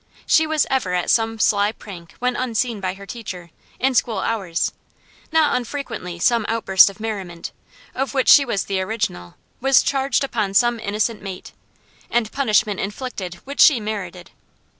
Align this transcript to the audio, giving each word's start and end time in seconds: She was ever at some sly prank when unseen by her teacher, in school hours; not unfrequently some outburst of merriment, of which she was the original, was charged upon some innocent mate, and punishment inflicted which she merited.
She 0.25 0.47
was 0.47 0.65
ever 0.67 0.95
at 0.95 1.11
some 1.11 1.37
sly 1.37 1.71
prank 1.71 2.13
when 2.17 2.35
unseen 2.35 2.81
by 2.81 2.95
her 2.95 3.05
teacher, 3.05 3.51
in 3.79 3.93
school 3.93 4.17
hours; 4.17 4.71
not 5.31 5.55
unfrequently 5.55 6.17
some 6.17 6.43
outburst 6.49 6.89
of 6.89 6.99
merriment, 6.99 7.51
of 7.93 8.15
which 8.15 8.27
she 8.27 8.43
was 8.43 8.63
the 8.65 8.81
original, 8.81 9.35
was 9.59 9.83
charged 9.83 10.23
upon 10.23 10.55
some 10.55 10.79
innocent 10.79 11.21
mate, 11.21 11.51
and 12.09 12.31
punishment 12.31 12.79
inflicted 12.79 13.35
which 13.43 13.61
she 13.61 13.79
merited. 13.79 14.31